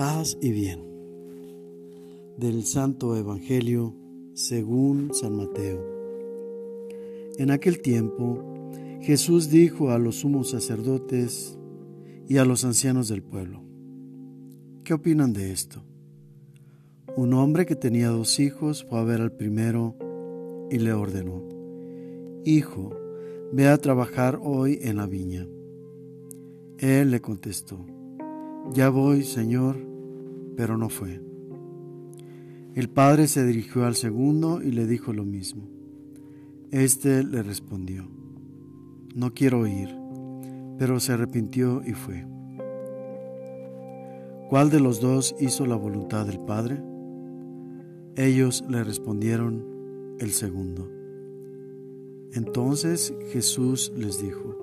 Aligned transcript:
paz 0.00 0.38
y 0.40 0.50
bien. 0.50 0.80
Del 2.38 2.64
Santo 2.64 3.18
Evangelio 3.18 3.94
según 4.32 5.12
San 5.12 5.36
Mateo. 5.36 5.84
En 7.36 7.50
aquel 7.50 7.82
tiempo, 7.82 8.42
Jesús 9.02 9.50
dijo 9.50 9.90
a 9.90 9.98
los 9.98 10.20
sumos 10.20 10.48
sacerdotes 10.48 11.58
y 12.26 12.38
a 12.38 12.46
los 12.46 12.64
ancianos 12.64 13.08
del 13.08 13.22
pueblo, 13.22 13.60
¿qué 14.84 14.94
opinan 14.94 15.34
de 15.34 15.52
esto? 15.52 15.82
Un 17.14 17.34
hombre 17.34 17.66
que 17.66 17.76
tenía 17.76 18.08
dos 18.08 18.40
hijos 18.40 18.86
fue 18.88 19.00
a 19.00 19.04
ver 19.04 19.20
al 19.20 19.32
primero 19.32 19.98
y 20.70 20.78
le 20.78 20.94
ordenó, 20.94 21.46
Hijo, 22.46 22.88
ve 23.52 23.68
a 23.68 23.76
trabajar 23.76 24.40
hoy 24.42 24.78
en 24.80 24.96
la 24.96 25.06
viña. 25.06 25.46
Él 26.78 27.10
le 27.10 27.20
contestó, 27.20 27.84
Ya 28.72 28.88
voy, 28.88 29.24
Señor, 29.24 29.89
pero 30.60 30.76
no 30.76 30.90
fue. 30.90 31.22
El 32.74 32.90
padre 32.90 33.28
se 33.28 33.46
dirigió 33.46 33.86
al 33.86 33.94
segundo 33.94 34.60
y 34.60 34.72
le 34.72 34.86
dijo 34.86 35.14
lo 35.14 35.24
mismo. 35.24 35.70
Este 36.70 37.24
le 37.24 37.42
respondió, 37.42 38.06
No 39.14 39.32
quiero 39.32 39.66
ir, 39.66 39.88
pero 40.76 41.00
se 41.00 41.12
arrepintió 41.14 41.80
y 41.82 41.92
fue. 41.92 42.26
¿Cuál 44.50 44.68
de 44.68 44.80
los 44.80 45.00
dos 45.00 45.34
hizo 45.40 45.64
la 45.64 45.76
voluntad 45.76 46.26
del 46.26 46.40
Padre? 46.40 46.82
Ellos 48.14 48.62
le 48.68 48.84
respondieron, 48.84 49.64
el 50.18 50.32
segundo. 50.32 50.90
Entonces 52.34 53.14
Jesús 53.32 53.94
les 53.96 54.20
dijo, 54.20 54.59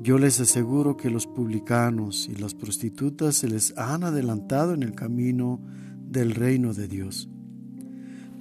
yo 0.00 0.18
les 0.18 0.38
aseguro 0.40 0.96
que 0.96 1.10
los 1.10 1.26
publicanos 1.26 2.28
y 2.28 2.36
las 2.36 2.54
prostitutas 2.54 3.36
se 3.36 3.48
les 3.48 3.76
han 3.76 4.04
adelantado 4.04 4.72
en 4.72 4.84
el 4.84 4.94
camino 4.94 5.60
del 6.08 6.34
reino 6.34 6.72
de 6.72 6.86
Dios. 6.86 7.28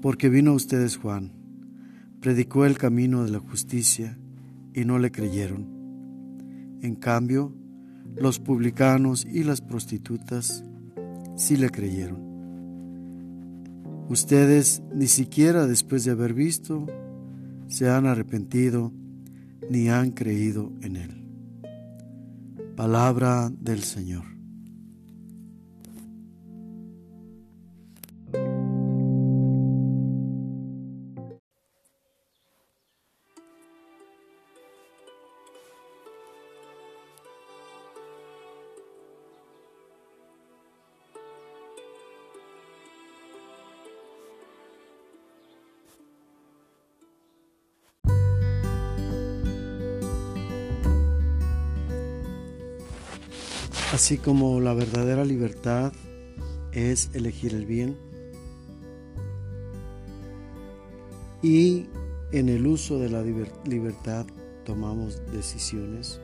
Porque 0.02 0.30
vino 0.30 0.52
a 0.52 0.55
ustedes 0.55 0.97
Juan, 0.97 1.31
predicó 2.22 2.66
el 2.66 2.78
camino 2.78 3.23
de 3.23 3.31
la 3.31 3.39
justicia 3.39 4.19
y 4.73 4.85
no 4.85 5.00
le 5.00 5.11
creyeron. 5.11 5.66
En 6.83 6.95
cambio, 6.95 7.53
los 8.16 8.39
publicanos 8.39 9.25
y 9.25 9.44
las 9.44 9.61
prostitutas 9.61 10.63
sí 11.35 11.58
le 11.58 11.69
creyeron. 11.69 12.28
Ustedes 14.09 14.83
ni 14.94 15.08
siquiera 15.08 15.66
después 15.66 16.05
de 16.05 16.11
haber 16.11 16.33
visto 16.33 16.85
se 17.67 17.89
han 17.89 18.05
arrepentido 18.05 18.94
ni 19.69 19.89
han 19.89 20.11
creído 20.11 20.72
en 20.81 20.95
Él. 20.95 21.27
Palabra 22.78 23.50
del 23.52 23.81
Señor. 23.81 24.37
Así 53.94 54.18
como 54.18 54.59
la 54.59 54.74
verdadera 54.74 55.24
libertad 55.24 55.94
es 56.74 57.09
elegir 57.14 57.56
el 57.56 57.66
bien 57.66 57.98
y 61.42 61.88
en 62.34 62.50
el 62.50 62.68
uso 62.68 63.00
de 63.00 63.09
la 63.09 63.24
libertad 63.64 64.26
tomamos 64.66 65.22
decisiones, 65.31 66.20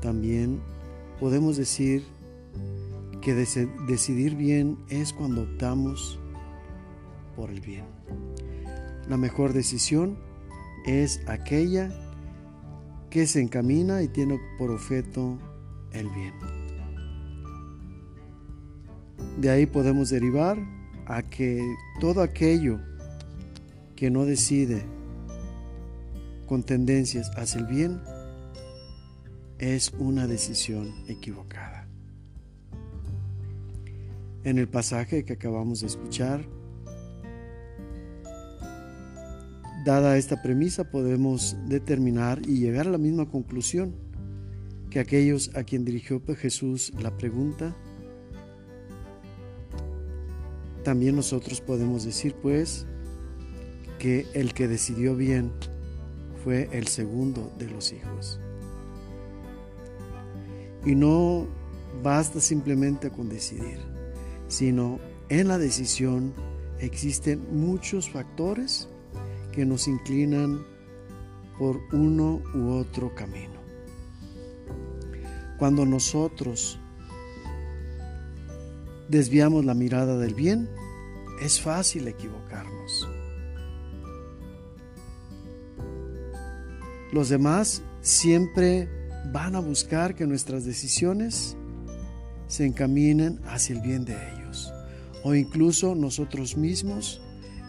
también 0.00 0.60
podemos 1.20 1.58
decir 1.58 2.02
que 3.20 3.34
decidir 3.34 4.36
bien 4.36 4.78
es 4.88 5.12
cuando 5.12 5.42
optamos 5.42 6.18
por 7.36 7.50
el 7.50 7.60
bien. 7.60 7.84
La 9.06 9.18
mejor 9.18 9.52
decisión 9.52 10.16
es 10.86 11.20
aquella 11.26 11.92
que 13.10 13.26
se 13.26 13.42
encamina 13.42 14.02
y 14.02 14.08
tiene 14.08 14.40
por 14.58 14.70
objeto 14.70 15.38
el 15.92 16.08
bien. 16.10 16.34
De 19.40 19.50
ahí 19.50 19.66
podemos 19.66 20.10
derivar 20.10 20.58
a 21.06 21.22
que 21.22 21.60
todo 22.00 22.22
aquello 22.22 22.80
que 23.94 24.10
no 24.10 24.24
decide 24.24 24.84
con 26.46 26.62
tendencias 26.62 27.30
hacia 27.36 27.60
el 27.60 27.66
bien 27.66 28.00
es 29.58 29.92
una 29.98 30.26
decisión 30.26 30.94
equivocada. 31.08 31.88
En 34.44 34.58
el 34.58 34.68
pasaje 34.68 35.24
que 35.24 35.32
acabamos 35.32 35.80
de 35.80 35.88
escuchar, 35.88 36.46
dada 39.84 40.16
esta 40.16 40.40
premisa 40.42 40.90
podemos 40.90 41.56
determinar 41.68 42.40
y 42.46 42.58
llegar 42.58 42.86
a 42.86 42.90
la 42.90 42.98
misma 42.98 43.26
conclusión 43.26 44.05
que 44.96 45.00
aquellos 45.00 45.50
a 45.54 45.62
quien 45.62 45.84
dirigió 45.84 46.22
Jesús 46.38 46.90
la 46.98 47.14
pregunta, 47.14 47.76
también 50.84 51.14
nosotros 51.16 51.60
podemos 51.60 52.06
decir 52.06 52.34
pues 52.40 52.86
que 53.98 54.24
el 54.32 54.54
que 54.54 54.68
decidió 54.68 55.14
bien 55.14 55.52
fue 56.42 56.70
el 56.72 56.86
segundo 56.86 57.52
de 57.58 57.68
los 57.68 57.92
hijos. 57.92 58.40
Y 60.86 60.94
no 60.94 61.46
basta 62.02 62.40
simplemente 62.40 63.10
con 63.10 63.28
decidir, 63.28 63.78
sino 64.48 64.98
en 65.28 65.48
la 65.48 65.58
decisión 65.58 66.32
existen 66.80 67.46
muchos 67.52 68.08
factores 68.08 68.88
que 69.52 69.66
nos 69.66 69.88
inclinan 69.88 70.64
por 71.58 71.78
uno 71.92 72.40
u 72.54 72.70
otro 72.70 73.14
camino. 73.14 73.65
Cuando 75.58 75.86
nosotros 75.86 76.78
desviamos 79.08 79.64
la 79.64 79.74
mirada 79.74 80.18
del 80.18 80.34
bien, 80.34 80.68
es 81.40 81.60
fácil 81.60 82.08
equivocarnos. 82.08 83.08
Los 87.12 87.28
demás 87.28 87.82
siempre 88.02 88.88
van 89.32 89.54
a 89.54 89.60
buscar 89.60 90.14
que 90.14 90.26
nuestras 90.26 90.64
decisiones 90.64 91.56
se 92.48 92.66
encaminen 92.66 93.40
hacia 93.46 93.76
el 93.76 93.82
bien 93.82 94.04
de 94.04 94.14
ellos. 94.32 94.72
O 95.24 95.34
incluso 95.34 95.94
nosotros 95.94 96.56
mismos 96.56 97.20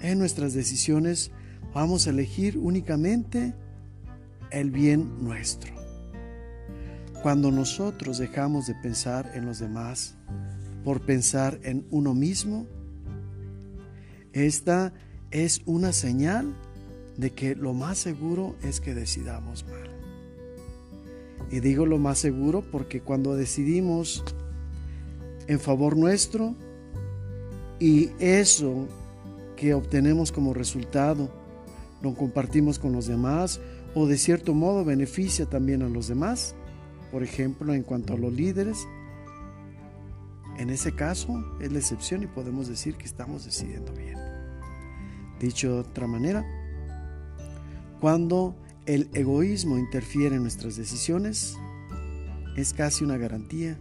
en 0.01 0.19
nuestras 0.19 0.53
decisiones 0.53 1.31
vamos 1.73 2.07
a 2.07 2.09
elegir 2.09 2.57
únicamente 2.57 3.53
el 4.51 4.71
bien 4.71 5.23
nuestro. 5.23 5.76
Cuando 7.21 7.51
nosotros 7.51 8.19
dejamos 8.19 8.67
de 8.67 8.75
pensar 8.75 9.31
en 9.33 9.45
los 9.45 9.59
demás 9.59 10.15
por 10.83 11.01
pensar 11.01 11.59
en 11.63 11.85
uno 11.89 12.13
mismo, 12.13 12.67
esta 14.33 14.93
es 15.31 15.61
una 15.65 15.91
señal 15.93 16.55
de 17.17 17.31
que 17.31 17.55
lo 17.55 17.73
más 17.73 17.97
seguro 17.97 18.55
es 18.61 18.79
que 18.79 18.93
decidamos 18.93 19.65
mal. 19.65 19.89
Y 21.49 21.59
digo 21.59 21.85
lo 21.85 21.97
más 21.97 22.19
seguro 22.19 22.63
porque 22.71 23.01
cuando 23.01 23.35
decidimos 23.35 24.23
en 25.47 25.59
favor 25.59 25.97
nuestro 25.97 26.55
y 27.79 28.09
eso 28.19 28.87
que 29.55 29.73
obtenemos 29.73 30.31
como 30.31 30.53
resultado 30.53 31.29
lo 32.01 32.13
compartimos 32.13 32.77
con 32.77 32.91
los 32.91 33.07
demás 33.07 33.59
o 33.95 34.05
de 34.05 34.17
cierto 34.17 34.53
modo 34.53 34.85
beneficia 34.85 35.47
también 35.47 35.81
a 35.81 35.89
los 35.89 36.07
demás, 36.07 36.53
por 37.11 37.23
ejemplo, 37.23 37.73
en 37.73 37.83
cuanto 37.83 38.13
a 38.13 38.17
los 38.17 38.33
líderes, 38.33 38.87
en 40.57 40.69
ese 40.69 40.93
caso 40.93 41.43
es 41.61 41.71
la 41.71 41.79
excepción 41.79 42.23
y 42.23 42.27
podemos 42.27 42.67
decir 42.67 42.95
que 42.95 43.05
estamos 43.05 43.45
decidiendo 43.45 43.93
bien. 43.93 44.17
Dicho 45.39 45.73
de 45.73 45.79
otra 45.81 46.07
manera, 46.07 46.45
cuando 48.01 48.55
el 48.85 49.09
egoísmo 49.13 49.77
interfiere 49.77 50.35
en 50.35 50.41
nuestras 50.41 50.75
decisiones, 50.75 51.55
es 52.55 52.73
casi 52.73 53.03
una 53.03 53.17
garantía 53.17 53.77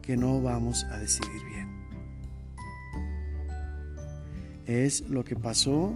que 0.00 0.16
no 0.16 0.40
vamos 0.40 0.84
a 0.84 0.98
decidir 0.98 1.42
bien. 1.50 1.66
Es 4.66 5.02
lo 5.08 5.24
que 5.24 5.36
pasó 5.36 5.94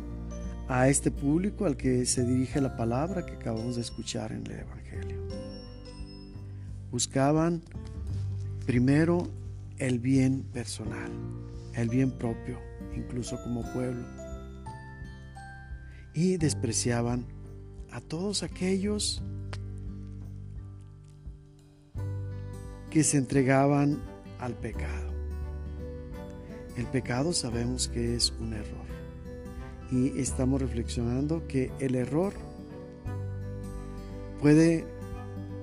a 0.69 0.89
este 0.89 1.11
público 1.11 1.67
al 1.67 1.77
que 1.77 2.05
se 2.07 2.25
dirige 2.25 2.61
la 2.61 2.77
palabra 2.77 3.27
que 3.27 3.35
acabamos 3.35 3.77
de 3.77 3.83
escuchar 3.83 4.33
en 4.33 4.47
el 4.47 4.61
Evangelio 4.61 5.10
buscaban 6.91 7.63
primero 8.67 9.29
el 9.79 9.99
bien 9.99 10.43
personal, 10.53 11.11
el 11.75 11.89
bien 11.89 12.11
propio, 12.11 12.59
incluso 12.95 13.43
como 13.43 13.63
pueblo. 13.73 14.05
Y 16.15 16.37
despreciaban 16.37 17.25
a 17.91 18.01
todos 18.01 18.43
aquellos 18.43 19.23
que 22.91 23.05
se 23.05 23.19
entregaban 23.19 24.01
al 24.41 24.55
pecado. 24.55 25.11
El 26.77 26.87
pecado 26.87 27.33
sabemos 27.33 27.89
que 27.89 28.17
es 28.17 28.33
un 28.41 28.55
error. 28.55 28.81
Y 29.93 30.21
estamos 30.21 30.61
reflexionando 30.61 31.47
que 31.47 31.71
el 31.81 31.95
error 31.95 32.33
puede 34.41 34.87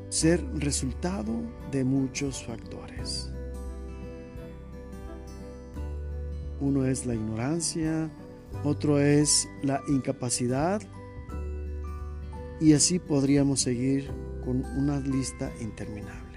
ser 0.09 0.43
resultado 0.55 1.33
de 1.71 1.83
muchos 1.83 2.45
factores. 2.45 3.29
Uno 6.59 6.85
es 6.85 7.05
la 7.05 7.13
ignorancia, 7.13 8.09
otro 8.63 8.99
es 8.99 9.47
la 9.61 9.81
incapacidad 9.87 10.81
y 12.59 12.73
así 12.73 12.99
podríamos 12.99 13.61
seguir 13.61 14.09
con 14.43 14.65
una 14.77 14.99
lista 14.99 15.51
interminable. 15.61 16.27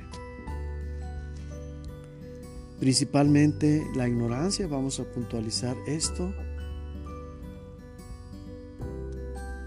Principalmente 2.79 3.87
la 3.95 4.09
ignorancia, 4.09 4.67
vamos 4.67 5.01
a 5.01 5.05
puntualizar 5.05 5.77
esto, 5.87 6.33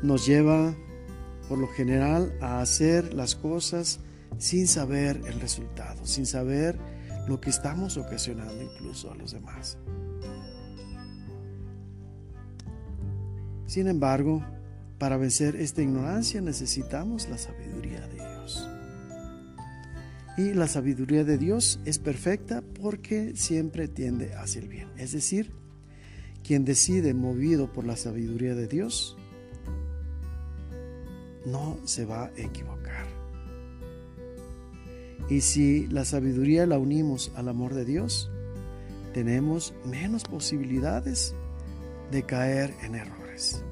nos 0.02 0.26
lleva 0.26 0.76
por 1.54 1.60
lo 1.60 1.68
general 1.68 2.36
a 2.42 2.62
hacer 2.62 3.14
las 3.14 3.36
cosas 3.36 4.00
sin 4.40 4.66
saber 4.66 5.22
el 5.28 5.40
resultado, 5.40 6.04
sin 6.04 6.26
saber 6.26 6.80
lo 7.28 7.40
que 7.40 7.52
estamos 7.52 7.96
ocasionando 7.96 8.60
incluso 8.60 9.12
a 9.12 9.16
los 9.16 9.34
demás. 9.34 9.78
Sin 13.68 13.88
embargo, 13.88 14.44
para 14.98 15.18
vencer 15.18 15.56
esta 15.56 15.84
ignorancia 15.84 16.42
necesitamos 16.42 17.30
la 17.30 17.38
sabiduría 17.38 18.02
de 18.08 18.16
Dios. 18.16 18.68
Y 20.36 20.56
la 20.56 20.68
sabiduría 20.68 21.24
de 21.24 21.38
Dios 21.38 21.80
es 21.86 22.00
perfecta 22.00 22.64
porque 22.82 23.34
siempre 23.36 23.88
tiende 23.88 24.34
hacia 24.34 24.60
el 24.60 24.70
bien. 24.70 24.90
Es 24.98 25.12
decir, 25.12 25.52
quien 26.44 26.66
decide 26.66 27.14
movido 27.14 27.72
por 27.72 27.86
la 27.86 27.96
sabiduría 27.96 28.56
de 28.56 28.68
Dios 28.68 29.18
no 31.46 31.78
se 31.86 32.06
va 32.06 32.26
a 32.26 32.32
equivocar. 32.36 33.06
Y 35.30 35.42
si 35.42 35.88
la 35.88 36.06
sabiduría 36.06 36.66
la 36.66 36.78
unimos 36.78 37.32
al 37.36 37.50
amor 37.50 37.74
de 37.74 37.86
Dios, 37.86 38.30
tenemos 39.14 39.74
menos 39.86 40.24
posibilidades 40.24 41.34
de 42.12 42.24
caer 42.24 42.74
en 42.84 42.96
errores. 42.96 43.64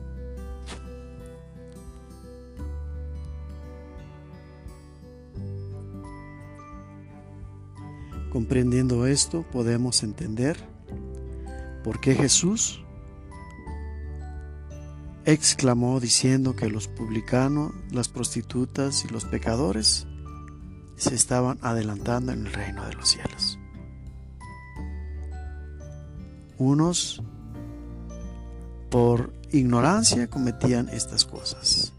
Comprendiendo 8.31 9.07
esto, 9.07 9.45
podemos 9.51 10.03
entender 10.03 10.55
por 11.83 11.99
qué 11.99 12.15
Jesús 12.15 12.81
exclamó 15.31 15.99
diciendo 15.99 16.55
que 16.55 16.69
los 16.69 16.87
publicanos, 16.87 17.73
las 17.91 18.09
prostitutas 18.09 19.05
y 19.05 19.07
los 19.07 19.25
pecadores 19.25 20.07
se 20.95 21.15
estaban 21.15 21.57
adelantando 21.61 22.31
en 22.31 22.45
el 22.45 22.53
reino 22.53 22.85
de 22.85 22.93
los 22.93 23.09
cielos. 23.09 23.59
Unos 26.57 27.23
por 28.89 29.33
ignorancia 29.51 30.29
cometían 30.29 30.89
estas 30.89 31.25
cosas 31.25 31.93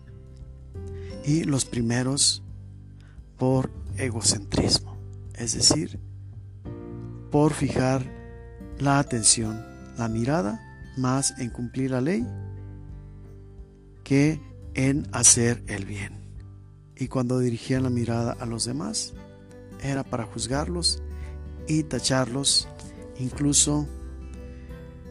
y 1.24 1.44
los 1.44 1.64
primeros 1.64 2.42
por 3.38 3.70
egocentrismo, 3.96 4.96
es 5.34 5.54
decir, 5.54 5.98
por 7.30 7.54
fijar 7.54 8.04
la 8.78 8.98
atención, 8.98 9.64
la 9.96 10.08
mirada 10.08 10.60
más 10.96 11.38
en 11.38 11.50
cumplir 11.50 11.92
la 11.92 12.00
ley 12.00 12.26
que 14.04 14.40
en 14.74 15.08
hacer 15.12 15.62
el 15.66 15.84
bien. 15.84 16.22
Y 16.96 17.08
cuando 17.08 17.38
dirigían 17.38 17.82
la 17.82 17.90
mirada 17.90 18.32
a 18.32 18.46
los 18.46 18.64
demás, 18.64 19.14
era 19.80 20.04
para 20.04 20.24
juzgarlos 20.24 21.02
y 21.66 21.82
tacharlos, 21.84 22.68
incluso 23.18 23.86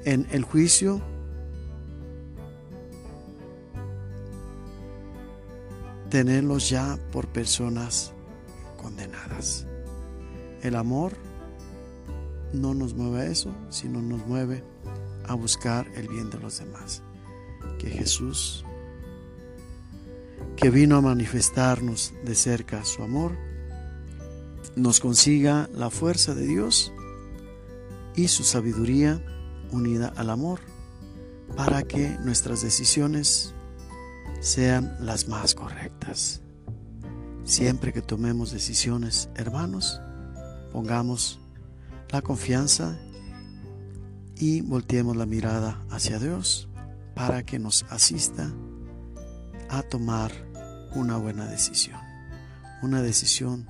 en 0.05 0.27
el 0.31 0.43
juicio 0.43 1.01
tenerlos 6.09 6.69
ya 6.69 6.99
por 7.11 7.27
personas 7.27 8.13
condenadas. 8.81 9.65
El 10.61 10.75
amor 10.75 11.13
no 12.53 12.73
nos 12.73 12.93
mueve 12.93 13.21
a 13.21 13.25
eso, 13.25 13.53
sino 13.69 14.01
nos 14.01 14.25
mueve 14.27 14.63
a 15.25 15.33
buscar 15.35 15.87
el 15.95 16.07
bien 16.07 16.29
de 16.29 16.39
los 16.39 16.59
demás. 16.59 17.01
Que 17.79 17.89
Jesús 17.89 18.65
que 20.55 20.69
vino 20.69 20.97
a 20.97 21.01
manifestarnos 21.01 22.13
de 22.23 22.35
cerca 22.35 22.85
su 22.85 23.03
amor, 23.03 23.37
nos 24.75 24.99
consiga 24.99 25.69
la 25.73 25.89
fuerza 25.89 26.35
de 26.35 26.45
Dios 26.45 26.93
y 28.15 28.27
su 28.27 28.43
sabiduría 28.43 29.21
unida 29.71 30.13
al 30.15 30.29
amor 30.29 30.59
para 31.55 31.83
que 31.83 32.17
nuestras 32.23 32.61
decisiones 32.61 33.53
sean 34.39 34.95
las 34.99 35.27
más 35.27 35.55
correctas. 35.55 36.41
Siempre 37.43 37.91
que 37.91 38.01
tomemos 38.01 38.51
decisiones, 38.51 39.29
hermanos, 39.35 39.99
pongamos 40.71 41.39
la 42.09 42.21
confianza 42.21 42.97
y 44.37 44.61
volteemos 44.61 45.15
la 45.15 45.25
mirada 45.25 45.83
hacia 45.89 46.19
Dios 46.19 46.69
para 47.15 47.43
que 47.43 47.59
nos 47.59 47.83
asista 47.89 48.51
a 49.71 49.83
tomar 49.83 50.31
una 50.93 51.17
buena 51.17 51.45
decisión. 51.45 51.99
Una 52.83 53.01
decisión 53.01 53.65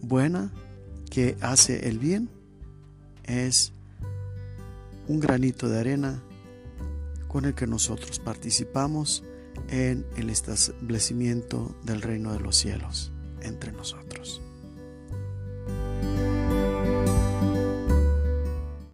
buena 0.00 0.50
que 1.10 1.36
hace 1.42 1.88
el 1.88 1.98
bien 1.98 2.30
es 3.24 3.72
un 5.06 5.20
granito 5.20 5.68
de 5.68 5.80
arena 5.80 6.22
con 7.28 7.44
el 7.44 7.54
que 7.54 7.66
nosotros 7.66 8.18
participamos 8.18 9.22
en 9.68 10.06
el 10.16 10.30
establecimiento 10.30 11.76
del 11.84 12.00
reino 12.00 12.32
de 12.32 12.40
los 12.40 12.56
cielos 12.56 13.12
entre 13.42 13.72
nosotros. 13.72 14.40